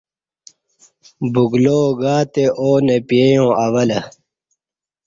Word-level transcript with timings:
بُگلاو 1.33 1.87
گاتے 1.99 2.45
آو 2.61 2.71
نہ 2.85 2.95
پییے 3.07 3.27
یاں 3.33 3.51
اوہ 3.63 3.83
لہ 3.87 3.99